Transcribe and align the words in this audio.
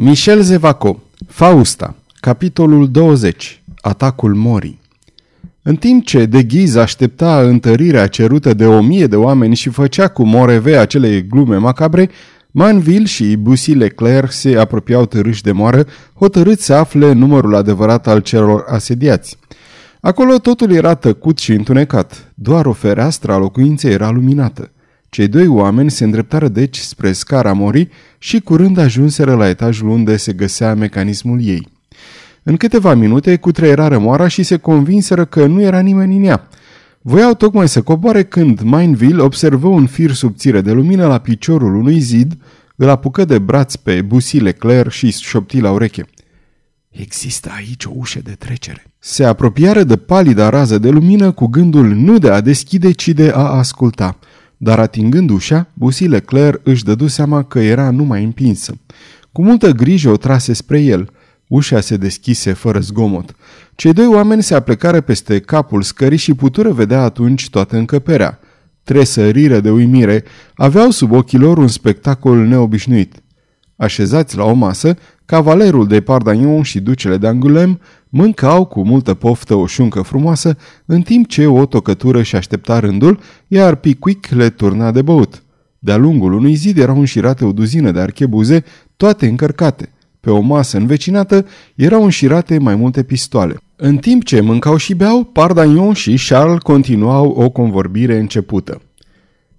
Michel 0.00 0.42
Zevaco, 0.42 1.02
Fausta, 1.28 1.94
capitolul 2.20 2.90
20, 2.90 3.62
Atacul 3.80 4.34
Morii 4.34 4.80
În 5.62 5.76
timp 5.76 6.04
ce 6.04 6.26
de 6.26 6.42
Ghiz 6.42 6.74
aștepta 6.74 7.40
întărirea 7.40 8.06
cerută 8.06 8.54
de 8.54 8.66
o 8.66 8.80
mie 8.80 9.06
de 9.06 9.16
oameni 9.16 9.54
și 9.54 9.68
făcea 9.68 10.08
cu 10.08 10.26
Moreve 10.26 10.76
acele 10.76 11.20
glume 11.20 11.56
macabre, 11.56 12.10
Manville 12.50 13.04
și 13.04 13.36
Bussy 13.36 13.72
Leclerc 13.72 14.32
se 14.32 14.58
apropiau 14.58 15.06
târâși 15.06 15.42
de 15.42 15.52
moară, 15.52 15.86
hotărâți 16.14 16.64
să 16.64 16.74
afle 16.74 17.12
numărul 17.12 17.54
adevărat 17.54 18.06
al 18.06 18.20
celor 18.20 18.64
asediați. 18.68 19.38
Acolo 20.00 20.38
totul 20.38 20.72
era 20.72 20.94
tăcut 20.94 21.38
și 21.38 21.52
întunecat, 21.52 22.32
doar 22.34 22.66
o 22.66 22.72
fereastră 22.72 23.32
a 23.32 23.38
locuinței 23.38 23.92
era 23.92 24.10
luminată. 24.10 24.70
Cei 25.08 25.28
doi 25.28 25.46
oameni 25.46 25.90
se 25.90 26.04
îndreptară 26.04 26.48
deci 26.48 26.78
spre 26.78 27.12
scara 27.12 27.52
morii 27.52 27.90
și 28.18 28.40
curând 28.40 28.78
ajunseră 28.78 29.34
la 29.34 29.48
etajul 29.48 29.88
unde 29.88 30.16
se 30.16 30.32
găsea 30.32 30.74
mecanismul 30.74 31.42
ei. 31.42 31.68
În 32.42 32.56
câteva 32.56 32.94
minute 32.94 33.36
cutreierară 33.36 33.98
moara 33.98 34.28
și 34.28 34.42
se 34.42 34.56
convinseră 34.56 35.24
că 35.24 35.46
nu 35.46 35.60
era 35.60 35.80
nimeni 35.80 36.16
în 36.16 36.22
ea. 36.22 36.48
Voiau 37.02 37.34
tocmai 37.34 37.68
să 37.68 37.82
coboare 37.82 38.24
când 38.24 38.60
Mineville 38.60 39.22
observă 39.22 39.68
un 39.68 39.86
fir 39.86 40.12
subțire 40.12 40.60
de 40.60 40.72
lumină 40.72 41.06
la 41.06 41.18
piciorul 41.18 41.74
unui 41.74 41.98
zid, 41.98 42.36
îl 42.76 42.88
apucă 42.88 43.24
de 43.24 43.38
braț 43.38 43.74
pe 43.74 44.02
Bussy 44.02 44.38
Leclerc 44.38 44.90
și 44.90 45.10
șopti 45.10 45.60
la 45.60 45.70
ureche. 45.70 46.06
Există 46.90 47.50
aici 47.56 47.84
o 47.84 47.90
ușă 47.94 48.20
de 48.22 48.34
trecere. 48.38 48.84
Se 48.98 49.24
apropiară 49.24 49.82
de 49.82 49.96
palida 49.96 50.48
rază 50.48 50.78
de 50.78 50.88
lumină 50.88 51.30
cu 51.30 51.46
gândul 51.46 51.86
nu 51.86 52.18
de 52.18 52.30
a 52.30 52.40
deschide, 52.40 52.90
ci 52.90 53.08
de 53.08 53.32
a 53.34 53.42
asculta. 53.42 54.18
Dar 54.60 54.78
atingând 54.78 55.30
ușa, 55.30 55.68
Bussy 55.74 56.06
Leclerc 56.06 56.60
își 56.62 56.84
dădu 56.84 57.06
seama 57.06 57.42
că 57.42 57.58
era 57.58 57.90
numai 57.90 58.24
împinsă. 58.24 58.78
Cu 59.32 59.42
multă 59.42 59.70
grijă 59.70 60.10
o 60.10 60.16
trase 60.16 60.52
spre 60.52 60.80
el. 60.80 61.10
Ușa 61.46 61.80
se 61.80 61.96
deschise 61.96 62.52
fără 62.52 62.80
zgomot. 62.80 63.34
Cei 63.74 63.92
doi 63.92 64.06
oameni 64.06 64.42
se 64.42 64.54
aplecară 64.54 65.00
peste 65.00 65.40
capul 65.40 65.82
scării 65.82 66.18
și 66.18 66.34
putură 66.34 66.72
vedea 66.72 67.02
atunci 67.02 67.50
toată 67.50 67.76
încăperea. 67.76 68.38
Tresărire 68.82 69.60
de 69.60 69.70
uimire, 69.70 70.24
aveau 70.54 70.90
sub 70.90 71.12
ochii 71.12 71.38
lor 71.38 71.58
un 71.58 71.68
spectacol 71.68 72.46
neobișnuit. 72.46 73.22
Așezați 73.76 74.36
la 74.36 74.44
o 74.44 74.52
masă, 74.52 74.96
cavalerul 75.24 75.86
de 75.86 76.00
Pardagnon 76.00 76.62
și 76.62 76.80
ducele 76.80 77.16
de 77.16 77.26
Angulem 77.26 77.80
mâncau 78.08 78.64
cu 78.64 78.84
multă 78.84 79.14
poftă 79.14 79.54
o 79.54 79.66
șuncă 79.66 80.02
frumoasă, 80.02 80.56
în 80.86 81.02
timp 81.02 81.28
ce 81.28 81.46
o 81.46 81.66
tocătură 81.66 82.22
și 82.22 82.36
aștepta 82.36 82.78
rândul, 82.78 83.20
iar 83.46 83.74
Pickwick 83.74 84.28
le 84.28 84.50
turna 84.50 84.90
de 84.90 85.02
băut. 85.02 85.42
De-a 85.78 85.96
lungul 85.96 86.32
unui 86.32 86.54
zid 86.54 86.78
erau 86.78 86.98
înșirate 86.98 87.44
o 87.44 87.52
duzină 87.52 87.90
de 87.90 88.00
archebuze, 88.00 88.64
toate 88.96 89.26
încărcate. 89.26 89.92
Pe 90.20 90.30
o 90.30 90.40
masă 90.40 90.76
învecinată 90.76 91.46
erau 91.74 92.02
înșirate 92.02 92.58
mai 92.58 92.74
multe 92.74 93.02
pistoale. 93.02 93.56
În 93.76 93.96
timp 93.96 94.24
ce 94.24 94.40
mâncau 94.40 94.76
și 94.76 94.94
beau, 94.94 95.24
Pardagnon 95.24 95.92
și 95.92 96.24
Charles 96.28 96.58
continuau 96.58 97.28
o 97.28 97.50
convorbire 97.50 98.18
începută. 98.18 98.80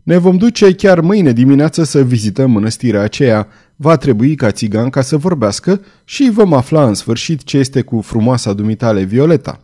Ne 0.03 0.17
vom 0.17 0.37
duce 0.37 0.75
chiar 0.75 0.99
mâine 0.99 1.31
dimineață 1.31 1.83
să 1.83 2.03
vizităm 2.03 2.51
mănăstirea 2.51 3.01
aceea. 3.01 3.47
Va 3.81 3.97
trebui 3.97 4.35
ca 4.35 4.51
țiganca 4.51 5.01
să 5.01 5.17
vorbească 5.17 5.81
și 6.03 6.29
vom 6.33 6.53
afla 6.53 6.87
în 6.87 6.93
sfârșit 6.93 7.43
ce 7.43 7.57
este 7.57 7.81
cu 7.81 8.01
frumoasa 8.01 8.53
dumitale 8.53 9.03
Violeta. 9.03 9.61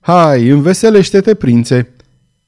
Hai, 0.00 0.48
înveselește-te, 0.48 1.34
prințe! 1.34 1.88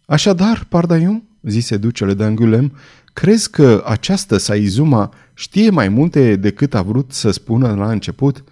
Așadar, 0.07 0.67
Pardaion, 0.69 1.23
zise 1.43 1.77
ducele 1.77 2.15
de 2.15 2.25
Angulem, 2.25 2.73
crezi 3.13 3.51
că 3.51 3.83
această 3.87 4.37
Saizuma 4.37 5.15
știe 5.35 5.71
mai 5.71 5.89
multe 5.89 6.37
decât 6.37 6.75
a 6.75 6.83
vrut 6.83 7.13
să 7.13 7.31
spună 7.31 7.75
la 7.75 7.91
început? 7.91 8.45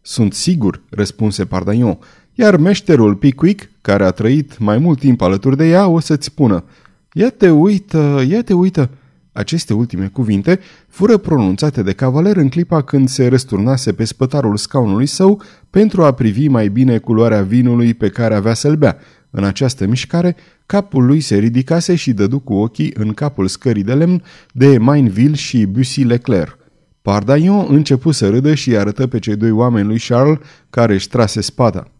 Sunt 0.00 0.32
sigur, 0.32 0.82
răspunse 0.90 1.44
Pardaion, 1.44 1.98
iar 2.34 2.56
meșterul 2.56 3.14
Pickwick, 3.14 3.70
care 3.80 4.04
a 4.04 4.10
trăit 4.10 4.58
mai 4.58 4.78
mult 4.78 4.98
timp 4.98 5.20
alături 5.20 5.56
de 5.56 5.68
ea, 5.68 5.86
o 5.86 6.00
să-ți 6.00 6.26
spună– 6.26 6.64
Ia 7.16 7.30
te 7.30 7.50
uită, 7.50 8.24
ia 8.28 8.42
te 8.42 8.52
uită!" 8.52 8.90
Aceste 9.34 9.74
ultime 9.74 10.06
cuvinte 10.06 10.60
fură 10.88 11.16
pronunțate 11.16 11.82
de 11.82 11.92
cavaler 11.92 12.36
în 12.36 12.48
clipa 12.48 12.82
când 12.82 13.08
se 13.08 13.26
răsturnase 13.26 13.92
pe 13.92 14.04
spătarul 14.04 14.56
scaunului 14.56 15.06
său 15.06 15.42
pentru 15.70 16.02
a 16.02 16.12
privi 16.12 16.48
mai 16.48 16.68
bine 16.68 16.98
culoarea 16.98 17.42
vinului 17.42 17.94
pe 17.94 18.08
care 18.08 18.34
avea 18.34 18.54
să-l 18.54 18.76
bea. 18.76 18.98
În 19.30 19.44
această 19.44 19.86
mișcare, 19.86 20.36
capul 20.66 21.04
lui 21.04 21.20
se 21.20 21.36
ridicase 21.36 21.94
și 21.94 22.12
dădu 22.12 22.38
cu 22.38 22.54
ochii 22.54 22.92
în 22.96 23.12
capul 23.12 23.46
scării 23.46 23.82
de 23.82 23.94
lemn 23.94 24.22
de 24.52 24.78
Mainville 24.78 25.34
și 25.34 25.66
Bussy 25.66 26.02
Leclerc. 26.02 26.58
Pardaion 27.02 27.66
începu 27.68 28.10
să 28.10 28.28
râdă 28.28 28.54
și 28.54 28.76
arătă 28.76 29.06
pe 29.06 29.18
cei 29.18 29.36
doi 29.36 29.50
oameni 29.50 29.86
lui 29.86 29.98
Charles 29.98 30.38
care 30.70 30.94
își 30.94 31.08
trase 31.08 31.40
spada. 31.40 31.90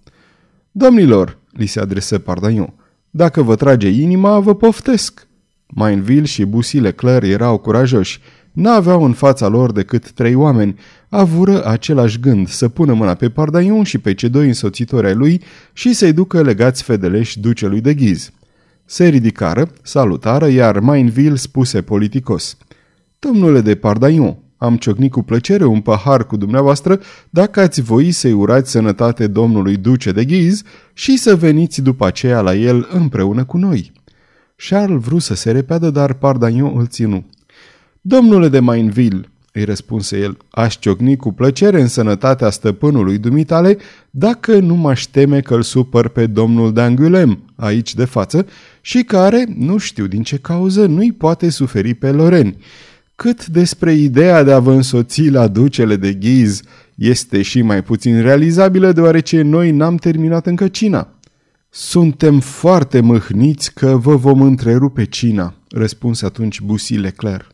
Domnilor, 0.70 1.38
li 1.50 1.66
se 1.66 1.80
adresă 1.80 2.18
Pardaion, 2.18 2.74
dacă 3.10 3.42
vă 3.42 3.56
trage 3.56 3.88
inima, 3.88 4.40
vă 4.40 4.54
poftesc. 4.54 5.26
Mainville 5.74 6.24
și 6.24 6.44
Bussy 6.44 6.78
Leclerc 6.78 7.26
erau 7.26 7.58
curajoși. 7.58 8.20
N-aveau 8.52 9.04
în 9.04 9.12
fața 9.12 9.48
lor 9.48 9.72
decât 9.72 10.10
trei 10.10 10.34
oameni. 10.34 10.78
Avură 11.08 11.64
același 11.66 12.20
gând 12.20 12.48
să 12.48 12.68
pună 12.68 12.92
mâna 12.92 13.14
pe 13.14 13.28
Pardaion 13.28 13.82
și 13.82 13.98
pe 13.98 14.14
cei 14.14 14.28
doi 14.28 14.46
însoțitori 14.46 15.06
ai 15.06 15.14
lui 15.14 15.42
și 15.72 15.92
să-i 15.92 16.12
ducă 16.12 16.42
legați 16.42 16.82
fedeleși 16.82 17.40
ducelui 17.40 17.80
de 17.80 17.94
ghiz. 17.94 18.30
Se 18.84 19.08
ridicară, 19.08 19.70
salutară, 19.82 20.48
iar 20.48 20.80
Mainville 20.80 21.36
spuse 21.36 21.82
politicos. 21.82 22.56
Domnule 23.18 23.60
de 23.60 23.74
Pardaion, 23.74 24.36
am 24.56 24.76
ciocnit 24.76 25.10
cu 25.10 25.22
plăcere 25.22 25.64
un 25.64 25.80
pahar 25.80 26.26
cu 26.26 26.36
dumneavoastră 26.36 27.00
dacă 27.30 27.60
ați 27.60 27.80
voi 27.80 28.10
să-i 28.10 28.32
urați 28.32 28.70
sănătate 28.70 29.26
domnului 29.26 29.76
duce 29.76 30.12
de 30.12 30.24
ghiz 30.24 30.62
și 30.92 31.16
să 31.16 31.36
veniți 31.36 31.82
după 31.82 32.06
aceea 32.06 32.40
la 32.40 32.54
el 32.54 32.88
împreună 32.92 33.44
cu 33.44 33.56
noi. 33.56 33.92
Charles 34.56 35.02
vrut 35.02 35.22
să 35.22 35.34
se 35.34 35.50
repeadă, 35.50 35.90
dar 35.90 36.12
Pardagnon 36.12 36.78
îl 36.78 36.86
ținu. 36.86 37.24
Domnule 38.00 38.48
de 38.48 38.58
Mainville, 38.58 39.28
îi 39.52 39.64
răspunse 39.64 40.18
el, 40.18 40.36
aș 40.50 40.78
ciocni 40.78 41.16
cu 41.16 41.32
plăcere 41.32 41.80
în 41.80 41.88
sănătatea 41.88 42.50
stăpânului 42.50 43.18
dumitale 43.18 43.76
dacă 44.10 44.58
nu 44.58 44.74
m-aș 44.74 45.02
teme 45.02 45.40
că 45.40 45.54
îl 45.54 45.62
supăr 45.62 46.08
pe 46.08 46.26
domnul 46.26 46.72
de 46.72 46.80
Angulem, 46.80 47.38
aici 47.56 47.94
de 47.94 48.04
față, 48.04 48.46
și 48.80 49.02
care, 49.02 49.44
nu 49.56 49.78
știu 49.78 50.06
din 50.06 50.22
ce 50.22 50.36
cauză, 50.36 50.86
nu-i 50.86 51.12
poate 51.12 51.50
suferi 51.50 51.94
pe 51.94 52.10
Loreni 52.10 52.56
cât 53.16 53.46
despre 53.46 53.92
ideea 53.92 54.42
de 54.42 54.52
a 54.52 54.58
vă 54.58 54.72
însoți 54.72 55.28
la 55.28 55.48
ducele 55.48 55.96
de 55.96 56.12
ghiz 56.12 56.62
este 56.94 57.42
și 57.42 57.62
mai 57.62 57.82
puțin 57.82 58.22
realizabilă 58.22 58.92
deoarece 58.92 59.42
noi 59.42 59.70
n-am 59.70 59.96
terminat 59.96 60.46
încă 60.46 60.68
cina. 60.68 61.08
Suntem 61.76 62.40
foarte 62.40 63.00
mâhniți 63.00 63.74
că 63.74 63.96
vă 63.96 64.16
vom 64.16 64.42
întrerupe 64.42 65.04
cina, 65.04 65.54
răspunse 65.68 66.26
atunci 66.26 66.60
Bussy 66.60 66.94
Leclerc. 66.94 67.46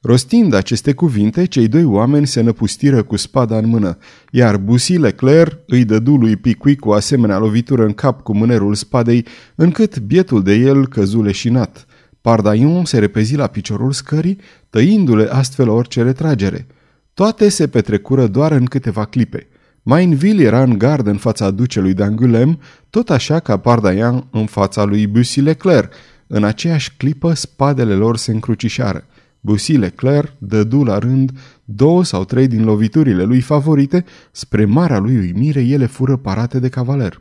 Rostind 0.00 0.54
aceste 0.54 0.92
cuvinte, 0.92 1.44
cei 1.44 1.68
doi 1.68 1.84
oameni 1.84 2.26
se 2.26 2.40
năpustiră 2.40 3.02
cu 3.02 3.16
spada 3.16 3.56
în 3.56 3.68
mână, 3.68 3.98
iar 4.30 4.56
Bussy 4.56 4.96
Leclerc 4.96 5.58
îi 5.66 5.84
dădu 5.84 6.16
lui 6.16 6.36
Picuic 6.36 6.78
cu 6.78 6.90
asemenea 6.90 7.38
lovitură 7.38 7.84
în 7.84 7.92
cap 7.92 8.22
cu 8.22 8.36
mânerul 8.36 8.74
spadei, 8.74 9.26
încât 9.54 9.98
bietul 9.98 10.42
de 10.42 10.54
el 10.54 10.88
căzu 10.88 11.22
leșinat. 11.22 11.86
Pardaion 12.20 12.84
se 12.84 12.98
repezi 12.98 13.36
la 13.36 13.46
piciorul 13.46 13.92
scării, 13.92 14.38
tăindu-le 14.70 15.28
astfel 15.30 15.68
orice 15.68 16.02
retragere. 16.02 16.66
Toate 17.14 17.48
se 17.48 17.68
petrecură 17.68 18.26
doar 18.26 18.52
în 18.52 18.64
câteva 18.64 19.04
clipe. 19.04 19.46
Mainville 19.82 20.42
era 20.42 20.62
în 20.62 20.78
gard 20.78 21.06
în 21.06 21.16
fața 21.16 21.50
ducelui 21.50 21.94
de 21.94 22.02
Angulem, 22.02 22.58
tot 22.90 23.10
așa 23.10 23.40
ca 23.40 23.56
Pardaian 23.56 24.26
în 24.30 24.46
fața 24.46 24.84
lui 24.84 25.06
Bussy 25.06 25.40
Leclerc. 25.40 25.92
În 26.26 26.44
aceeași 26.44 26.92
clipă, 26.96 27.34
spadele 27.34 27.94
lor 27.94 28.16
se 28.16 28.32
încrucișară. 28.32 29.04
Bussy 29.40 29.72
Leclerc 29.72 30.32
dădu 30.38 30.84
la 30.84 30.98
rând 30.98 31.30
două 31.64 32.04
sau 32.04 32.24
trei 32.24 32.46
din 32.46 32.64
loviturile 32.64 33.22
lui 33.22 33.40
favorite, 33.40 34.04
spre 34.30 34.64
marea 34.64 34.98
lui 34.98 35.16
uimire 35.16 35.60
ele 35.60 35.86
fură 35.86 36.16
parate 36.16 36.58
de 36.58 36.68
cavaler. 36.68 37.20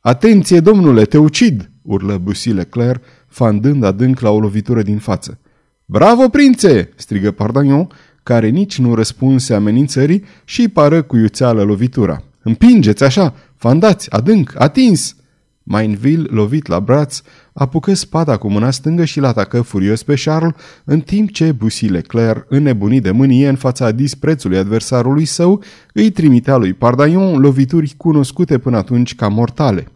Atenție, 0.00 0.60
domnule, 0.60 1.04
te 1.04 1.18
ucid!" 1.18 1.70
urlă 1.82 2.18
Bussy 2.18 2.50
Leclerc, 2.50 3.02
fandând 3.26 3.84
adânc 3.84 4.20
la 4.20 4.30
o 4.30 4.40
lovitură 4.40 4.82
din 4.82 4.98
față. 4.98 5.38
Bravo, 5.84 6.28
prințe!" 6.28 6.88
strigă 6.96 7.30
Pardagnon, 7.30 7.88
care 8.22 8.48
nici 8.48 8.78
nu 8.78 8.94
răspunse 8.94 9.54
amenințării 9.54 10.24
și 10.44 10.68
pară 10.68 11.02
cu 11.02 11.16
iuțeală 11.16 11.62
lovitura. 11.62 12.22
Împingeți 12.42 13.04
așa! 13.04 13.34
Fandați! 13.56 14.10
Adânc! 14.10 14.52
Atins!" 14.56 15.14
Mainville, 15.62 16.26
lovit 16.30 16.66
la 16.66 16.80
braț, 16.80 17.22
apucă 17.52 17.94
spada 17.94 18.36
cu 18.36 18.50
mâna 18.50 18.70
stângă 18.70 19.04
și 19.04 19.20
l-atacă 19.20 19.60
furios 19.60 20.02
pe 20.02 20.14
Charles, 20.24 20.54
în 20.84 21.00
timp 21.00 21.30
ce 21.30 21.52
Bussy 21.52 21.86
Leclerc, 21.86 22.46
înnebunit 22.48 23.02
de 23.02 23.10
mânie 23.10 23.48
în 23.48 23.56
fața 23.56 23.90
disprețului 23.90 24.58
adversarului 24.58 25.24
său, 25.24 25.62
îi 25.92 26.10
trimitea 26.10 26.56
lui 26.56 26.72
Pardaion 26.72 27.40
lovituri 27.40 27.94
cunoscute 27.96 28.58
până 28.58 28.76
atunci 28.76 29.14
ca 29.14 29.28
mortale. 29.28 29.86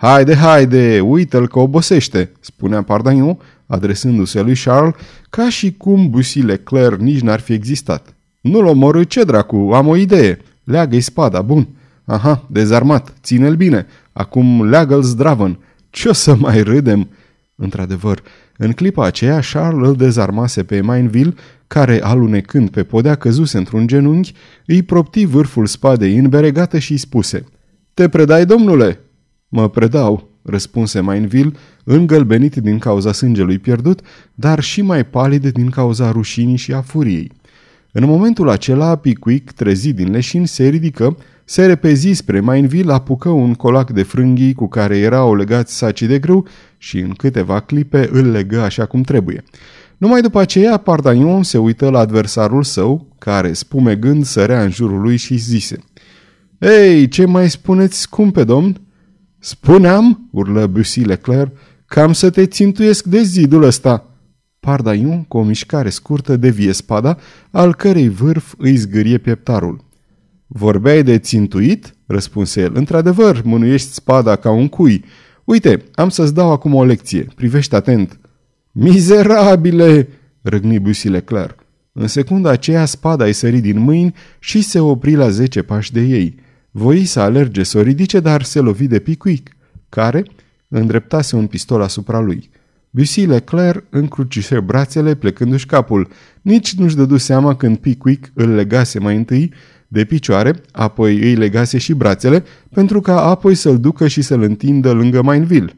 Haide, 0.00 0.34
haide, 0.34 1.00
uită-l 1.00 1.48
că 1.48 1.58
obosește, 1.58 2.30
spunea 2.40 2.82
Pardagnon, 2.82 3.38
adresându-se 3.66 4.40
lui 4.40 4.56
Charles, 4.64 4.94
ca 5.30 5.48
și 5.48 5.72
cum 5.72 6.10
Bussy 6.10 6.40
Leclerc 6.40 6.98
nici 7.00 7.20
n-ar 7.20 7.40
fi 7.40 7.52
existat. 7.52 8.14
Nu-l 8.40 8.66
omorâ, 8.66 9.02
ce 9.02 9.24
dracu, 9.24 9.56
am 9.56 9.86
o 9.86 9.96
idee. 9.96 10.38
Leagă-i 10.64 11.00
spada, 11.00 11.42
bun. 11.42 11.68
Aha, 12.04 12.46
dezarmat, 12.50 13.12
ține-l 13.22 13.54
bine. 13.54 13.86
Acum 14.12 14.68
leagă-l 14.68 15.02
zdravăn. 15.02 15.58
Ce 15.90 16.08
o 16.08 16.12
să 16.12 16.34
mai 16.34 16.62
râdem? 16.62 17.08
Într-adevăr, 17.54 18.22
în 18.56 18.72
clipa 18.72 19.04
aceea, 19.04 19.40
Charles 19.52 19.88
îl 19.88 19.96
dezarmase 19.96 20.64
pe 20.64 20.80
Mainville, 20.80 21.34
care, 21.66 22.02
alunecând 22.02 22.70
pe 22.70 22.82
podea, 22.82 23.14
căzuse 23.14 23.58
într-un 23.58 23.86
genunchi, 23.86 24.32
îi 24.66 24.82
propti 24.82 25.24
vârful 25.24 25.66
spadei 25.66 26.16
înberegată 26.16 26.78
și 26.78 26.92
îi 26.92 26.98
spuse 26.98 27.44
Te 27.94 28.08
predai, 28.08 28.46
domnule?" 28.46 29.00
Mă 29.48 29.68
predau," 29.68 30.28
răspunse 30.42 31.00
Mainville, 31.00 31.52
îngălbenit 31.84 32.56
din 32.56 32.78
cauza 32.78 33.12
sângelui 33.12 33.58
pierdut, 33.58 34.00
dar 34.34 34.60
și 34.60 34.82
mai 34.82 35.04
palid 35.04 35.46
din 35.46 35.70
cauza 35.70 36.10
rușinii 36.10 36.56
și 36.56 36.72
a 36.72 36.80
furiei. 36.80 37.32
În 37.92 38.04
momentul 38.04 38.48
acela, 38.48 38.96
Pickwick, 38.96 39.52
trezit 39.52 39.96
din 39.96 40.10
leșin, 40.10 40.46
se 40.46 40.68
ridică, 40.68 41.16
se 41.44 41.66
repezi 41.66 42.12
spre 42.12 42.40
Mainville, 42.40 42.92
apucă 42.92 43.28
un 43.28 43.54
colac 43.54 43.90
de 43.90 44.02
frânghii 44.02 44.54
cu 44.54 44.68
care 44.68 44.98
erau 44.98 45.34
legați 45.34 45.76
sacii 45.76 46.06
de 46.06 46.18
grâu 46.18 46.46
și 46.78 46.98
în 46.98 47.10
câteva 47.10 47.60
clipe 47.60 48.08
îl 48.12 48.30
legă 48.30 48.60
așa 48.60 48.86
cum 48.86 49.02
trebuie. 49.02 49.44
Numai 49.96 50.20
după 50.20 50.40
aceea, 50.40 50.76
Pardagnon 50.76 51.42
se 51.42 51.58
uită 51.58 51.90
la 51.90 51.98
adversarul 51.98 52.62
său, 52.62 53.06
care, 53.18 53.52
spumegând, 53.52 54.24
sărea 54.24 54.62
în 54.62 54.70
jurul 54.70 55.00
lui 55.00 55.16
și 55.16 55.36
zise 55.36 55.78
Ei, 56.58 57.08
ce 57.08 57.24
mai 57.24 57.50
spuneți, 57.50 58.00
scumpe 58.00 58.44
domn?" 58.44 58.80
Spuneam, 59.38 60.28
urlă 60.32 60.66
Bussy 60.66 61.00
Leclerc, 61.00 61.52
cam 61.86 62.12
să 62.12 62.30
te 62.30 62.46
țintuiesc 62.46 63.04
de 63.04 63.22
zidul 63.22 63.62
ăsta." 63.62 64.10
Pardaiu, 64.60 65.24
cu 65.28 65.38
o 65.38 65.42
mișcare 65.42 65.88
scurtă, 65.88 66.36
devie 66.36 66.72
spada, 66.72 67.18
al 67.50 67.74
cărei 67.74 68.08
vârf 68.08 68.54
îi 68.56 68.76
zgârie 68.76 69.18
pieptarul. 69.18 69.84
Vorbeai 70.46 71.02
de 71.02 71.18
țintuit?" 71.18 71.94
răspunse 72.06 72.60
el. 72.60 72.72
Într-adevăr, 72.74 73.42
mânuiești 73.44 73.92
spada 73.92 74.36
ca 74.36 74.50
un 74.50 74.68
cui. 74.68 75.04
Uite, 75.44 75.84
am 75.94 76.08
să-ți 76.08 76.34
dau 76.34 76.50
acum 76.52 76.74
o 76.74 76.84
lecție. 76.84 77.26
Privește 77.34 77.76
atent." 77.76 78.20
Mizerabile!" 78.72 80.08
răgni 80.42 80.78
Bussy 80.78 81.08
Leclerc. 81.08 81.66
În 81.92 82.06
secunda 82.06 82.50
aceea, 82.50 82.84
spada 82.84 83.24
îi 83.24 83.32
sări 83.32 83.58
din 83.58 83.78
mâini 83.78 84.14
și 84.38 84.62
se 84.62 84.80
opri 84.80 85.14
la 85.14 85.28
zece 85.28 85.62
pași 85.62 85.92
de 85.92 86.00
ei. 86.00 86.34
Voi 86.78 87.04
să 87.04 87.20
alerge 87.20 87.62
să 87.62 87.78
o 87.78 87.82
ridice, 87.82 88.20
dar 88.20 88.42
se 88.42 88.60
lovi 88.60 88.86
de 88.86 88.98
Pickwick, 88.98 89.50
care 89.88 90.24
îndreptase 90.68 91.36
un 91.36 91.46
pistol 91.46 91.82
asupra 91.82 92.20
lui. 92.20 92.50
Bussy 92.90 93.24
Leclerc 93.24 93.84
încrucișe 93.90 94.60
brațele 94.60 95.14
plecându-și 95.14 95.66
capul. 95.66 96.08
Nici 96.42 96.74
nu-și 96.74 96.96
dădu 96.96 97.16
seama 97.16 97.56
când 97.56 97.76
Pickwick 97.76 98.30
îl 98.34 98.54
legase 98.54 98.98
mai 98.98 99.16
întâi 99.16 99.52
de 99.88 100.04
picioare, 100.04 100.60
apoi 100.72 101.18
îi 101.20 101.34
legase 101.34 101.78
și 101.78 101.92
brațele, 101.92 102.44
pentru 102.70 103.00
ca 103.00 103.20
apoi 103.22 103.54
să-l 103.54 103.80
ducă 103.80 104.08
și 104.08 104.22
să-l 104.22 104.42
întindă 104.42 104.92
lângă 104.92 105.22
Mainville. 105.22 105.76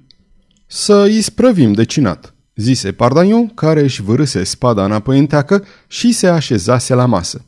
Să 0.67 1.03
îi 1.06 1.20
sprăvim 1.20 1.73
de 1.73 1.85
cinat, 1.85 2.35
zise 2.55 2.93
Pardaiu, 2.93 3.50
care 3.55 3.81
își 3.81 4.03
vârâse 4.03 4.44
spada 4.44 4.85
înapoi 4.85 5.19
în 5.19 5.26
teacă 5.26 5.64
și 5.87 6.12
se 6.12 6.26
așezase 6.26 6.94
la 6.94 7.06
masă. 7.06 7.44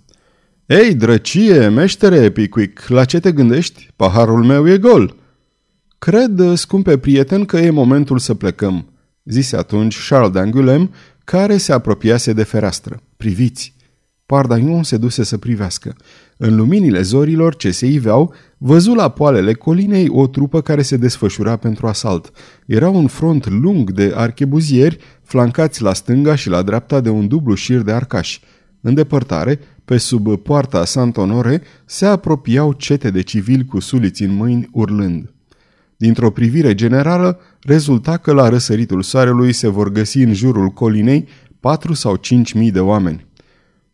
Ei, 0.81 0.95
drăcie, 0.95 1.69
meștere 1.69 2.31
Pickwick, 2.31 2.87
la 2.89 3.05
ce 3.05 3.21
te 3.21 3.33
gândești? 3.33 3.89
Paharul 3.97 4.45
meu 4.45 4.69
e 4.69 4.79
gol." 4.79 5.17
Cred, 5.99 6.55
scumpe 6.55 6.99
prieten, 6.99 7.45
că 7.45 7.57
e 7.59 7.71
momentul 7.71 8.19
să 8.19 8.35
plecăm," 8.35 8.93
zise 9.25 9.57
atunci 9.57 10.09
Charles 10.09 10.31
d'Angulem, 10.31 10.91
care 11.25 11.57
se 11.57 11.73
apropiase 11.73 12.33
de 12.33 12.43
fereastră. 12.43 13.03
Priviți! 13.17 13.75
Pardaion 14.27 14.83
se 14.83 14.97
duse 14.97 15.25
să 15.25 15.39
privească. 15.39 15.97
În 16.37 16.57
luminile 16.57 17.03
zorilor 17.03 17.57
ce 17.57 17.71
se 17.71 17.87
iveau, 17.87 18.35
văzu 18.59 18.95
la 18.95 19.09
poalele 19.09 19.53
colinei 19.53 20.09
o 20.09 20.27
trupă 20.27 20.61
care 20.61 20.83
se 20.83 20.97
desfășura 20.97 21.57
pentru 21.57 21.87
asalt. 21.87 22.31
Era 22.67 22.89
un 22.89 23.07
front 23.07 23.49
lung 23.49 23.91
de 23.91 24.13
archebuzieri, 24.15 24.99
flancați 25.23 25.83
la 25.83 25.93
stânga 25.93 26.35
și 26.35 26.49
la 26.49 26.63
dreapta 26.63 27.01
de 27.01 27.09
un 27.09 27.29
dublu 27.29 27.55
șir 27.55 27.81
de 27.81 27.93
arcași. 27.93 28.41
În 28.81 28.95
depărtare, 28.95 29.61
pe 29.85 29.97
sub 29.97 30.37
poarta 30.37 30.85
Sant-Onore, 30.85 31.63
se 31.85 32.07
apropiau 32.07 32.73
cete 32.73 33.11
de 33.11 33.21
civili 33.21 33.65
cu 33.65 33.81
suliți 33.81 34.23
în 34.23 34.35
mâini 34.35 34.69
urlând. 34.73 35.33
Dintr-o 35.97 36.31
privire 36.31 36.75
generală, 36.75 37.39
rezulta 37.61 38.17
că 38.17 38.33
la 38.33 38.49
răsăritul 38.49 39.03
soarelui 39.03 39.53
se 39.53 39.69
vor 39.69 39.93
găsi 39.93 40.19
în 40.19 40.33
jurul 40.33 40.69
colinei 40.69 41.29
patru 41.61 41.93
sau 41.93 42.17
cinci 42.17 42.53
mii 42.53 42.71
de 42.71 42.81
oameni. 42.81 43.27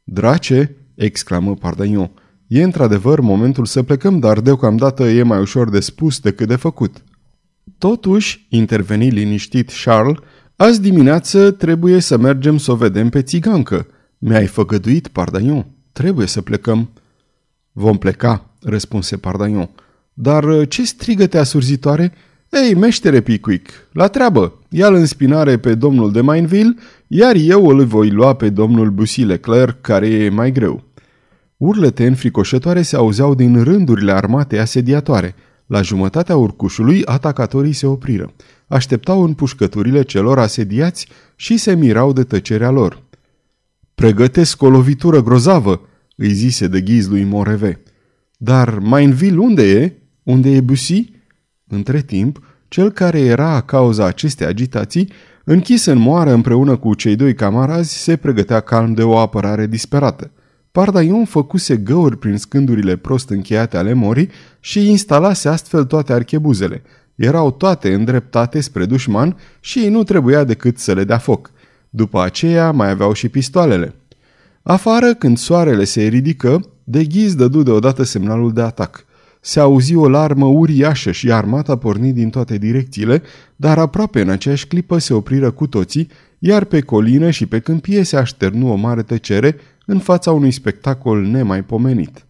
Drace!" 0.04 0.76
exclamă 0.94 1.54
Pardagnon. 1.54 2.10
E 2.46 2.62
într-adevăr 2.62 3.20
momentul 3.20 3.64
să 3.64 3.82
plecăm, 3.82 4.18
dar 4.18 4.40
deocamdată 4.40 5.04
e 5.04 5.22
mai 5.22 5.40
ușor 5.40 5.70
de 5.70 5.80
spus 5.80 6.20
decât 6.20 6.48
de 6.48 6.56
făcut." 6.56 7.04
Totuși, 7.78 8.46
interveni 8.48 9.08
liniștit 9.08 9.70
Charles, 9.84 10.18
azi 10.56 10.80
dimineață 10.80 11.50
trebuie 11.50 12.00
să 12.00 12.18
mergem 12.18 12.58
să 12.58 12.72
o 12.72 12.76
vedem 12.76 13.08
pe 13.08 13.22
țigancă. 13.22 13.86
Mi-ai 14.18 14.46
făgăduit, 14.46 15.08
Pardagnon. 15.08 15.66
Trebuie 15.98 16.26
să 16.26 16.40
plecăm." 16.40 16.90
Vom 17.72 17.98
pleca," 17.98 18.50
răspunse 18.62 19.16
Pardagnon. 19.16 19.70
Dar 20.12 20.44
uh, 20.44 20.68
ce 20.68 20.84
strigăte 20.84 21.38
asurzitoare? 21.38 22.12
Ei, 22.50 22.74
meștere 22.74 23.20
Pickwick, 23.20 23.70
la 23.92 24.06
treabă! 24.06 24.58
Ia-l 24.68 24.94
în 24.94 25.06
spinare 25.06 25.58
pe 25.58 25.74
domnul 25.74 26.12
de 26.12 26.20
Mainville, 26.20 26.74
iar 27.06 27.34
eu 27.34 27.66
îl 27.66 27.84
voi 27.84 28.10
lua 28.10 28.34
pe 28.34 28.48
domnul 28.48 28.90
Bussy 28.90 29.22
Leclerc, 29.22 29.80
care 29.80 30.06
e 30.08 30.28
mai 30.28 30.52
greu. 30.52 30.82
Urlete 31.56 32.06
înfricoșătoare 32.06 32.82
se 32.82 32.96
auzeau 32.96 33.34
din 33.34 33.62
rândurile 33.62 34.12
armatei 34.12 34.58
asediatoare. 34.58 35.34
La 35.66 35.82
jumătatea 35.82 36.36
urcușului, 36.36 37.04
atacatorii 37.04 37.72
se 37.72 37.86
opriră. 37.86 38.32
Așteptau 38.66 39.22
împușcăturile 39.22 40.02
celor 40.02 40.38
asediați 40.38 41.08
și 41.36 41.56
se 41.56 41.74
mirau 41.74 42.12
de 42.12 42.22
tăcerea 42.22 42.70
lor. 42.70 43.02
Pregătesc 43.94 44.62
o 44.62 44.68
lovitură 44.68 45.22
grozavă, 45.22 45.80
îi 46.18 46.32
zise 46.32 46.66
de 46.66 46.80
ghiz 46.80 47.08
lui 47.08 47.24
Moreve. 47.24 47.82
Dar 48.36 48.78
Mainville 48.78 49.38
unde 49.38 49.62
e? 49.62 49.92
Unde 50.22 50.50
e 50.50 50.60
Bussy? 50.60 51.12
Între 51.66 52.00
timp, 52.00 52.40
cel 52.68 52.90
care 52.90 53.20
era 53.20 53.50
a 53.50 53.60
cauza 53.60 54.04
acestei 54.04 54.46
agitații, 54.46 55.12
închis 55.44 55.84
în 55.84 55.98
moară 55.98 56.32
împreună 56.32 56.76
cu 56.76 56.94
cei 56.94 57.16
doi 57.16 57.34
camarazi, 57.34 58.02
se 58.02 58.16
pregătea 58.16 58.60
calm 58.60 58.94
de 58.94 59.02
o 59.02 59.18
apărare 59.18 59.66
disperată. 59.66 60.30
Pardaion 60.72 61.24
făcuse 61.24 61.76
găuri 61.76 62.18
prin 62.18 62.36
scândurile 62.36 62.96
prost 62.96 63.30
încheiate 63.30 63.76
ale 63.76 63.92
morii 63.92 64.30
și 64.60 64.90
instalase 64.90 65.48
astfel 65.48 65.84
toate 65.84 66.12
archebuzele. 66.12 66.82
Erau 67.14 67.50
toate 67.50 67.94
îndreptate 67.94 68.60
spre 68.60 68.86
dușman 68.86 69.36
și 69.60 69.78
ei 69.78 69.88
nu 69.88 70.02
trebuia 70.02 70.44
decât 70.44 70.78
să 70.78 70.92
le 70.92 71.04
dea 71.04 71.18
foc. 71.18 71.50
După 71.90 72.22
aceea 72.22 72.70
mai 72.70 72.90
aveau 72.90 73.12
și 73.12 73.28
pistoalele. 73.28 73.94
Afară, 74.70 75.14
când 75.14 75.38
soarele 75.38 75.84
se 75.84 76.02
ridică, 76.02 76.60
de 76.84 77.04
ghiz 77.04 77.34
dădu 77.34 77.62
deodată 77.62 78.02
semnalul 78.02 78.52
de 78.52 78.60
atac. 78.60 79.04
Se 79.40 79.60
auzi 79.60 79.94
o 79.94 80.08
larmă 80.08 80.46
uriașă 80.46 81.10
și 81.10 81.32
armata 81.32 81.76
porni 81.76 82.12
din 82.12 82.30
toate 82.30 82.58
direcțiile, 82.58 83.22
dar 83.56 83.78
aproape 83.78 84.20
în 84.20 84.28
aceeași 84.28 84.66
clipă 84.66 84.98
se 84.98 85.14
opriră 85.14 85.50
cu 85.50 85.66
toții, 85.66 86.08
iar 86.38 86.64
pe 86.64 86.80
colină 86.80 87.30
și 87.30 87.46
pe 87.46 87.58
câmpie 87.58 88.02
se 88.02 88.16
așternu 88.16 88.72
o 88.72 88.74
mare 88.74 89.02
tăcere 89.02 89.56
în 89.86 89.98
fața 89.98 90.32
unui 90.32 90.50
spectacol 90.50 91.22
nemaipomenit. 91.22 92.26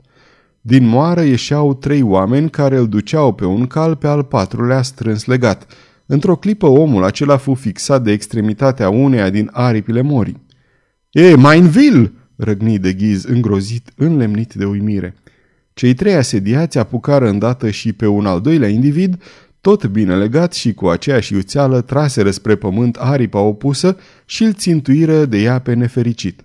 Din 0.60 0.86
moară 0.86 1.22
ieșeau 1.22 1.74
trei 1.74 2.02
oameni 2.02 2.50
care 2.50 2.76
îl 2.76 2.88
duceau 2.88 3.34
pe 3.34 3.44
un 3.44 3.66
cal 3.66 3.96
pe 3.96 4.06
al 4.06 4.24
patrulea 4.24 4.82
strâns 4.82 5.24
legat. 5.24 5.66
Într-o 6.06 6.36
clipă 6.36 6.66
omul 6.66 7.04
acela 7.04 7.36
fu 7.36 7.54
fixat 7.54 8.02
de 8.02 8.12
extremitatea 8.12 8.88
uneia 8.88 9.30
din 9.30 9.50
aripile 9.52 10.00
morii. 10.00 10.46
E, 11.10 11.34
Mainville!" 11.34 12.12
Răgni 12.38 12.78
de 12.78 12.92
ghiz, 12.92 13.24
îngrozit, 13.24 13.90
înlemnit 13.96 14.54
de 14.54 14.64
uimire. 14.64 15.14
Cei 15.74 15.94
trei 15.94 16.14
asediați 16.14 16.78
apucară 16.78 17.28
îndată 17.28 17.70
și 17.70 17.92
pe 17.92 18.06
un 18.06 18.26
al 18.26 18.40
doilea 18.40 18.68
individ, 18.68 19.22
tot 19.60 19.86
bine 19.86 20.16
legat 20.16 20.52
și 20.52 20.74
cu 20.74 20.88
aceeași 20.88 21.32
iuțeală, 21.32 21.80
traseră 21.80 22.30
spre 22.30 22.56
pământ 22.56 22.96
aripa 22.96 23.40
opusă 23.40 23.96
și 24.24 24.42
îl 24.42 24.52
țintuiră 24.52 25.24
de 25.24 25.38
ea 25.38 25.58
pe 25.58 25.74
nefericit. 25.74 26.44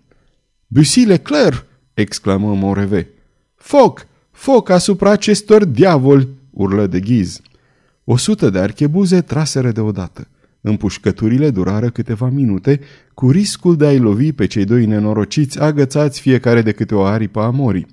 Bussy 0.68 1.00
Leclerc!" 1.00 1.66
exclamă 1.94 2.56
Moreve. 2.56 3.08
Foc! 3.56 4.08
Foc 4.32 4.70
asupra 4.70 5.10
acestor 5.10 5.66
diavoli!" 5.66 6.28
urlă 6.50 6.88
de 6.88 7.00
ghiz. 7.00 7.42
O 8.04 8.18
sută 8.18 8.50
de 8.50 8.60
archebuze 8.60 9.22
traseră 9.22 9.72
deodată. 9.72 10.28
Împușcăturile 10.66 11.50
durară 11.50 11.90
câteva 11.90 12.30
minute, 12.30 12.80
cu 13.14 13.30
riscul 13.30 13.76
de 13.76 13.86
a-i 13.86 13.98
lovi 13.98 14.32
pe 14.32 14.46
cei 14.46 14.66
doi 14.66 14.86
nenorociți 14.86 15.60
agățați 15.60 16.20
fiecare 16.20 16.62
de 16.62 16.72
câte 16.72 16.96
o 16.96 17.04
aripă 17.04 17.40
a 17.42 17.50
morii. 17.50 17.88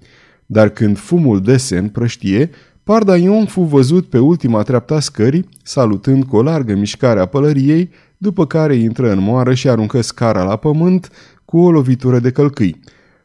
Dar 0.46 0.68
când 0.68 0.98
fumul 0.98 1.40
desen 1.40 1.88
prăștie, 1.88 2.50
Pardaion 2.84 3.46
fu 3.46 3.62
văzut 3.62 4.06
pe 4.06 4.18
ultima 4.18 4.62
treapta 4.62 5.00
scării, 5.00 5.48
salutând 5.62 6.24
cu 6.24 6.36
o 6.36 6.42
largă 6.42 6.74
mișcare 6.74 7.20
a 7.20 7.26
pălăriei, 7.26 7.90
după 8.16 8.46
care 8.46 8.74
intră 8.74 9.12
în 9.12 9.18
moară 9.18 9.54
și 9.54 9.68
aruncă 9.68 10.00
scara 10.00 10.42
la 10.42 10.56
pământ 10.56 11.10
cu 11.44 11.58
o 11.58 11.70
lovitură 11.70 12.18
de 12.18 12.30
călcâi. 12.30 12.80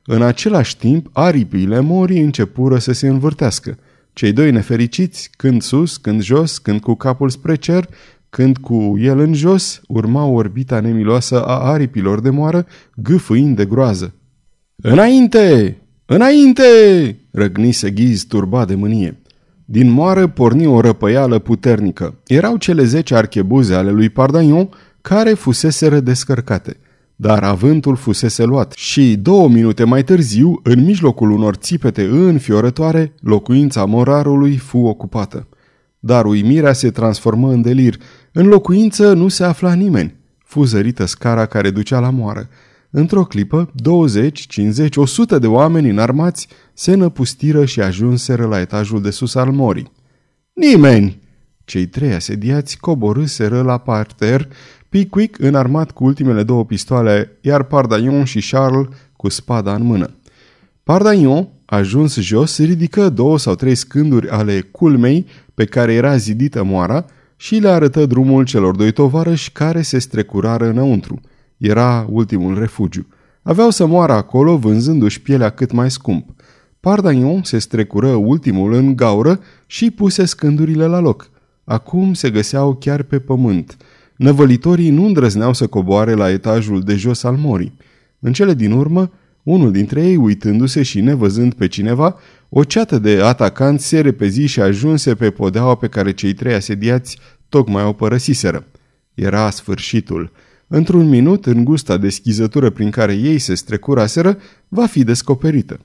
În 0.05 0.21
același 0.21 0.77
timp, 0.77 1.09
aripile 1.13 1.79
morii 1.79 2.21
începură 2.21 2.77
să 2.77 2.91
se 2.91 3.07
învârtească. 3.07 3.77
Cei 4.13 4.31
doi 4.31 4.51
nefericiți, 4.51 5.29
când 5.37 5.61
sus, 5.61 5.97
când 5.97 6.21
jos, 6.21 6.57
când 6.57 6.81
cu 6.81 6.95
capul 6.95 7.29
spre 7.29 7.55
cer, 7.55 7.89
când 8.35 8.57
cu 8.57 8.95
el 8.99 9.19
în 9.19 9.33
jos, 9.33 9.81
urma 9.87 10.25
orbita 10.25 10.79
nemiloasă 10.79 11.45
a 11.45 11.71
aripilor 11.71 12.21
de 12.21 12.29
moară, 12.29 12.65
gâfâind 12.95 13.55
de 13.55 13.65
groază. 13.65 14.13
Înainte! 14.75 15.77
Înainte!" 16.05 16.63
răgnise 17.31 17.91
Ghiz 17.91 18.23
turbat 18.23 18.67
de 18.67 18.75
mânie. 18.75 19.21
Din 19.65 19.89
moară 19.89 20.27
porni 20.27 20.65
o 20.65 20.81
răpăială 20.81 21.39
puternică. 21.39 22.15
Erau 22.27 22.57
cele 22.57 22.83
zece 22.83 23.15
archebuze 23.15 23.73
ale 23.73 23.91
lui 23.91 24.09
Pardaion 24.09 24.69
care 25.01 25.33
fuseseră 25.33 25.99
descărcate. 25.99 26.77
Dar 27.15 27.43
avântul 27.43 27.95
fusese 27.95 28.43
luat 28.43 28.71
și 28.71 29.15
două 29.15 29.47
minute 29.47 29.83
mai 29.83 30.03
târziu, 30.03 30.59
în 30.63 30.83
mijlocul 30.83 31.31
unor 31.31 31.55
țipete 31.55 32.03
înfiorătoare, 32.03 33.13
locuința 33.21 33.85
morarului 33.85 34.57
fu 34.57 34.77
ocupată. 34.77 35.47
Dar 35.99 36.25
uimirea 36.25 36.73
se 36.73 36.89
transformă 36.89 37.51
în 37.51 37.61
delir. 37.61 37.97
În 38.37 38.47
locuință 38.47 39.13
nu 39.13 39.27
se 39.27 39.43
afla 39.43 39.73
nimeni. 39.73 40.15
Fu 40.37 40.63
zărită 40.63 41.05
scara 41.05 41.45
care 41.45 41.69
ducea 41.69 41.99
la 41.99 42.09
moară. 42.09 42.49
Într-o 42.89 43.23
clipă, 43.23 43.71
20, 43.73 44.47
50, 44.47 44.97
100 44.97 45.39
de 45.39 45.47
oameni 45.47 45.89
înarmați 45.89 46.47
se 46.73 46.93
năpustiră 46.93 47.65
și 47.65 47.81
ajunseră 47.81 48.45
la 48.45 48.59
etajul 48.59 49.01
de 49.01 49.09
sus 49.09 49.35
al 49.35 49.51
morii. 49.51 49.91
Nimeni! 50.53 51.21
Cei 51.65 51.85
trei 51.85 52.13
asediați 52.13 52.77
coborâseră 52.77 53.61
la 53.61 53.77
parter, 53.77 54.47
Pickwick 54.89 55.39
înarmat 55.39 55.91
cu 55.91 56.03
ultimele 56.03 56.43
două 56.43 56.65
pistoale, 56.65 57.37
iar 57.41 57.63
Pardaion 57.63 58.23
și 58.23 58.49
Charles 58.51 58.87
cu 59.15 59.29
spada 59.29 59.73
în 59.73 59.83
mână. 59.83 60.15
Pardaion, 60.83 61.47
ajuns 61.65 62.15
jos, 62.19 62.57
ridică 62.57 63.09
două 63.09 63.37
sau 63.37 63.55
trei 63.55 63.75
scânduri 63.75 64.29
ale 64.29 64.61
culmei 64.61 65.25
pe 65.53 65.65
care 65.65 65.93
era 65.93 66.17
zidită 66.17 66.63
moara 66.63 67.05
și 67.35 67.55
le 67.55 67.69
arătă 67.69 68.05
drumul 68.05 68.45
celor 68.45 68.75
doi 68.75 68.91
tovarăși 68.91 69.51
care 69.51 69.81
se 69.81 69.99
strecurară 69.99 70.69
înăuntru. 70.69 71.21
Era 71.57 72.07
ultimul 72.09 72.59
refugiu. 72.59 73.07
Aveau 73.41 73.69
să 73.69 73.85
moară 73.85 74.13
acolo 74.13 74.57
vânzându-și 74.57 75.21
pielea 75.21 75.49
cât 75.49 75.71
mai 75.71 75.91
scump. 75.91 76.29
Pardagnon 76.79 77.43
se 77.43 77.57
strecură 77.57 78.07
ultimul 78.07 78.73
în 78.73 78.95
gaură 78.95 79.39
și 79.65 79.91
puse 79.91 80.25
scândurile 80.25 80.85
la 80.85 80.99
loc. 80.99 81.29
Acum 81.63 82.13
se 82.13 82.29
găseau 82.29 82.75
chiar 82.75 83.03
pe 83.03 83.19
pământ. 83.19 83.77
Năvălitorii 84.15 84.89
nu 84.89 85.05
îndrăzneau 85.05 85.53
să 85.53 85.67
coboare 85.67 86.13
la 86.13 86.31
etajul 86.31 86.81
de 86.81 86.95
jos 86.95 87.23
al 87.23 87.35
morii. 87.35 87.77
În 88.19 88.33
cele 88.33 88.53
din 88.53 88.71
urmă, 88.71 89.11
unul 89.45 89.71
dintre 89.71 90.05
ei, 90.05 90.15
uitându-se 90.15 90.83
și 90.83 91.01
nevăzând 91.01 91.53
pe 91.53 91.67
cineva, 91.67 92.15
o 92.49 92.63
ceată 92.63 92.99
de 92.99 93.21
atacanți 93.21 93.87
se 93.87 93.99
repezi 93.99 94.41
și 94.41 94.59
ajunse 94.61 95.15
pe 95.15 95.29
podeaua 95.29 95.75
pe 95.75 95.87
care 95.87 96.13
cei 96.13 96.33
trei 96.33 96.53
asediați 96.53 97.17
tocmai 97.49 97.83
o 97.83 97.93
părăsiseră. 97.93 98.65
Era 99.13 99.49
sfârșitul. 99.49 100.31
Într-un 100.67 101.09
minut, 101.09 101.45
îngusta 101.45 101.97
deschizătură 101.97 102.69
prin 102.69 102.89
care 102.89 103.13
ei 103.13 103.39
se 103.39 103.55
strecuraseră 103.55 104.37
va 104.67 104.85
fi 104.85 105.03
descoperită. 105.03 105.79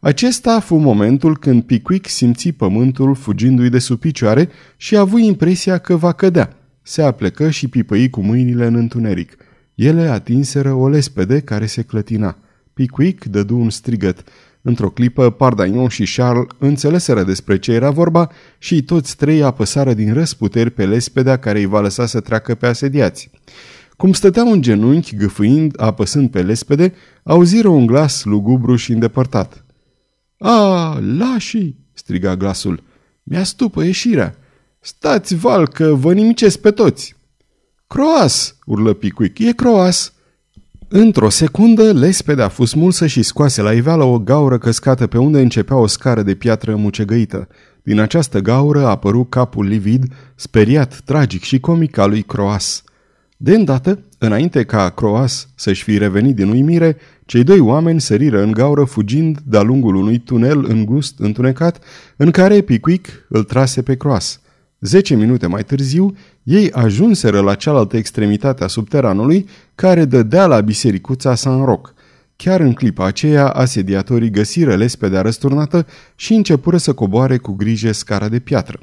Acesta 0.00 0.60
fu 0.60 0.74
momentul 0.74 1.38
când 1.38 1.62
Pickwick 1.62 2.08
simți 2.08 2.48
pământul 2.48 3.14
fugindu-i 3.14 3.70
de 3.70 3.78
sub 3.78 3.98
picioare 3.98 4.48
și 4.76 4.96
a 4.96 5.00
avut 5.00 5.20
impresia 5.20 5.78
că 5.78 5.96
va 5.96 6.12
cădea. 6.12 6.56
Se 6.82 7.02
aplecă 7.02 7.50
și 7.50 7.68
pipăi 7.68 8.10
cu 8.10 8.20
mâinile 8.20 8.66
în 8.66 8.74
întuneric. 8.74 9.36
Ele 9.74 10.02
atinseră 10.02 10.72
o 10.72 10.88
lespede 10.88 11.40
care 11.40 11.66
se 11.66 11.82
clătina. 11.82 12.38
Pickwick 12.76 13.24
dădu 13.24 13.56
un 13.56 13.70
strigăt. 13.70 14.24
Într-o 14.62 14.90
clipă, 14.90 15.30
Pardagnon 15.30 15.88
și 15.88 16.14
Charles 16.16 16.46
înțeleseră 16.58 17.22
despre 17.22 17.58
ce 17.58 17.72
era 17.72 17.90
vorba 17.90 18.30
și 18.58 18.82
toți 18.82 19.16
trei 19.16 19.42
apăsară 19.42 19.94
din 19.94 20.12
răsputeri 20.12 20.70
pe 20.70 20.86
lespedea 20.86 21.36
care 21.38 21.58
îi 21.58 21.66
va 21.66 21.80
lăsa 21.80 22.06
să 22.06 22.20
treacă 22.20 22.54
pe 22.54 22.66
asediați. 22.66 23.30
Cum 23.96 24.12
stăteau 24.12 24.52
în 24.52 24.62
genunchi, 24.62 25.16
gâfâind, 25.16 25.82
apăsând 25.82 26.30
pe 26.30 26.42
lespede, 26.42 26.94
auziră 27.22 27.68
un 27.68 27.86
glas 27.86 28.24
lugubru 28.24 28.76
și 28.76 28.92
îndepărtat. 28.92 29.64
A, 30.38 30.98
lași!" 31.18 31.74
striga 31.92 32.36
glasul. 32.36 32.82
Mi-a 33.22 33.44
stupă 33.44 33.82
ieșirea. 33.82 34.36
Stați, 34.80 35.34
val, 35.34 35.68
că 35.68 35.94
vă 35.94 36.12
nimicesc 36.12 36.58
pe 36.58 36.70
toți!" 36.70 37.16
Croas!" 37.86 38.56
urlă 38.66 38.92
Picuic. 38.92 39.38
E 39.38 39.52
croas!" 39.52 40.15
Într-o 40.88 41.28
secundă, 41.28 41.92
lespedea 41.92 42.44
a 42.44 42.48
fost 42.48 42.70
smulsă 42.70 43.06
și 43.06 43.22
scoase 43.22 43.62
la 43.62 43.72
iveală 43.72 44.04
o 44.04 44.18
gaură 44.18 44.58
căscată 44.58 45.06
pe 45.06 45.18
unde 45.18 45.40
începea 45.40 45.76
o 45.76 45.86
scară 45.86 46.22
de 46.22 46.34
piatră 46.34 46.76
mucegăită. 46.76 47.48
Din 47.82 48.00
această 48.00 48.38
gaură 48.40 48.84
a 48.84 48.88
apărut 48.88 49.30
capul 49.30 49.66
livid, 49.66 50.04
speriat, 50.34 51.00
tragic 51.04 51.42
și 51.42 51.60
comic 51.60 51.98
al 51.98 52.08
lui 52.08 52.22
Croas. 52.22 52.84
De 53.36 53.54
îndată, 53.54 53.98
înainte 54.18 54.64
ca 54.64 54.90
Croas 54.90 55.48
să-și 55.54 55.82
fi 55.82 55.98
revenit 55.98 56.34
din 56.34 56.48
uimire, 56.48 56.96
cei 57.24 57.44
doi 57.44 57.58
oameni 57.58 58.00
săriră 58.00 58.42
în 58.42 58.52
gaură 58.52 58.84
fugind 58.84 59.38
de-a 59.44 59.62
lungul 59.62 59.94
unui 59.94 60.18
tunel 60.18 60.64
îngust, 60.68 61.18
întunecat, 61.18 61.78
în 62.16 62.30
care 62.30 62.60
Pickwick 62.60 63.08
îl 63.28 63.42
trase 63.42 63.82
pe 63.82 63.96
Croas. 63.96 64.40
Zece 64.80 65.14
minute 65.14 65.46
mai 65.46 65.64
târziu, 65.64 66.16
ei 66.46 66.70
ajunseră 66.72 67.40
la 67.40 67.54
cealaltă 67.54 67.96
extremitate 67.96 68.64
a 68.64 68.66
subteranului, 68.66 69.48
care 69.74 70.04
dădea 70.04 70.46
la 70.46 70.60
bisericuța 70.60 71.34
San 71.34 71.64
Roc. 71.64 71.94
Chiar 72.36 72.60
în 72.60 72.72
clipa 72.72 73.06
aceea, 73.06 73.48
asediatorii 73.48 74.30
găsiră 74.30 74.76
lespedea 74.76 75.20
răsturnată 75.20 75.86
și 76.16 76.34
începură 76.34 76.76
să 76.76 76.92
coboare 76.92 77.36
cu 77.36 77.52
grijă 77.52 77.92
scara 77.92 78.28
de 78.28 78.38
piatră. 78.38 78.78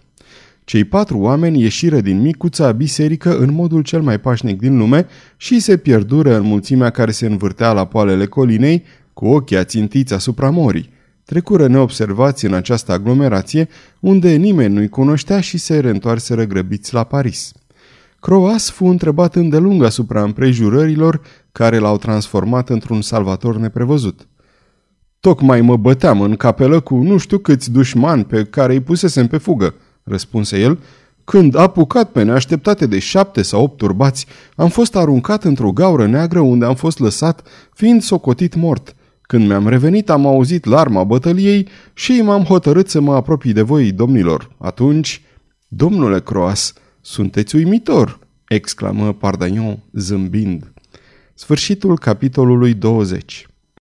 Cei 0.64 0.84
patru 0.84 1.18
oameni 1.18 1.62
ieșiră 1.62 2.02
din 2.02 2.22
micuța 2.22 2.72
biserică 2.72 3.38
în 3.38 3.52
modul 3.52 3.82
cel 3.82 4.02
mai 4.02 4.20
pașnic 4.20 4.60
din 4.60 4.78
lume 4.78 5.08
și 5.38 5.60
se 5.60 5.78
pierdură 5.78 6.36
în 6.36 6.44
mulțimea 6.44 6.90
care 6.90 7.12
se 7.12 7.26
învârtea 7.26 7.72
la 7.72 7.86
poalele 7.86 8.26
colinei, 8.26 8.84
cu 9.14 9.26
ochii 9.26 9.58
ațintiți 9.58 10.14
asupra 10.14 10.50
morii. 10.50 10.90
Trecură 11.26 11.68
neobservați 11.68 12.46
în 12.46 12.54
această 12.54 12.92
aglomerație, 12.92 13.68
unde 14.00 14.36
nimeni 14.36 14.74
nu-i 14.74 14.90
cunoștea 14.90 15.40
și 15.40 15.58
se 15.58 15.80
reîntoarseră 15.80 16.44
grăbiți 16.44 16.94
la 16.94 17.04
Paris. 17.04 17.52
Croas 18.20 18.70
fu 18.70 18.86
întrebat 18.86 19.36
îndelung 19.36 19.84
asupra 19.84 20.24
împrejurărilor 20.24 21.22
care 21.52 21.78
l-au 21.78 21.98
transformat 21.98 22.70
într-un 22.70 23.02
salvator 23.02 23.58
neprevăzut. 23.58 24.28
Tocmai 25.20 25.62
mă 25.62 25.78
băteam 25.78 26.22
în 26.22 26.36
capelă 26.36 26.80
cu 26.80 26.96
nu 26.96 27.18
știu 27.18 27.38
câți 27.38 27.72
dușmani 27.72 28.26
pe 28.26 28.44
care 28.44 28.74
îi 28.74 28.82
pusesem 28.82 29.28
pe 29.28 29.38
fugă, 29.38 29.76
răspunse 30.04 30.60
el, 30.60 30.80
când, 31.24 31.56
apucat 31.56 32.12
pe 32.12 32.24
neașteptate 32.24 32.86
de 32.86 33.00
șapte 33.00 33.42
sau 33.42 33.64
opt 33.64 33.78
turbați, 33.78 34.26
am 34.56 34.70
fost 34.70 34.96
aruncat 34.96 35.44
într-o 35.44 35.72
gaură 35.72 36.08
neagră 36.08 36.40
unde 36.40 36.66
am 36.66 36.76
fost 36.76 37.00
lăsat, 37.00 37.48
fiind 37.74 38.02
socotit 38.02 38.56
mort. 38.56 38.96
Când 39.28 39.48
mi-am 39.48 39.68
revenit, 39.68 40.10
am 40.10 40.26
auzit 40.26 40.66
larma 40.66 41.04
bătăliei 41.04 41.68
și 41.94 42.22
m-am 42.22 42.44
hotărât 42.44 42.90
să 42.90 43.02
mă 43.02 43.16
apropii 43.16 43.54
de 43.54 43.62
voi, 43.62 43.92
domnilor. 43.92 44.52
Atunci, 44.58 45.22
domnule 45.68 46.22
Croas, 46.22 46.74
sunteți 47.02 47.56
uimitor, 47.56 48.20
exclamă 48.48 49.14
Pardagnon 49.14 49.80
zâmbind. 49.94 50.74
Sfârșitul 51.34 51.98
capitolului 51.98 52.74
20 52.74 53.48